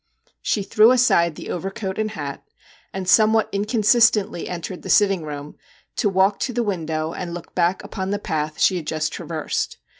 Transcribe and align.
She 0.41 0.63
threw 0.63 0.89
aside 0.89 1.35
the 1.35 1.51
overcoat 1.51 1.99
and 1.99 2.09
hat, 2.09 2.43
and 2.91 3.07
somewhat 3.07 3.49
inconsistently 3.51 4.49
entered 4.49 4.81
the 4.81 4.89
sitting 4.89 5.21
room, 5.21 5.57
to 5.97 6.09
walk 6.09 6.39
to 6.39 6.53
the 6.53 6.63
window 6.63 7.13
and 7.13 7.35
look 7.35 7.53
back 7.53 7.83
upon 7.83 8.09
the 8.09 8.17
path 8.17 8.59
she 8.59 8.77
had 8.77 8.87
just 8.87 9.13
traversed. 9.13 9.77